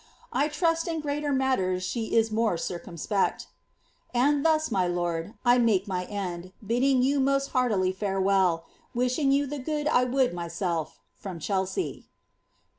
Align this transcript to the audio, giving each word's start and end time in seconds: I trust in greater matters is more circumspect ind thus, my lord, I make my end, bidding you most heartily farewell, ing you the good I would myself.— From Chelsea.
I 0.33 0.47
trust 0.47 0.87
in 0.87 0.99
greater 0.99 1.31
matters 1.31 1.95
is 1.95 2.31
more 2.31 2.57
circumspect 2.57 3.45
ind 4.15 4.43
thus, 4.43 4.71
my 4.71 4.87
lord, 4.87 5.35
I 5.45 5.59
make 5.59 5.87
my 5.87 6.05
end, 6.05 6.53
bidding 6.65 7.03
you 7.03 7.19
most 7.19 7.49
heartily 7.51 7.91
farewell, 7.91 8.65
ing 8.99 9.31
you 9.31 9.45
the 9.45 9.59
good 9.59 9.87
I 9.87 10.05
would 10.05 10.33
myself.— 10.33 10.97
From 11.19 11.37
Chelsea. 11.37 12.07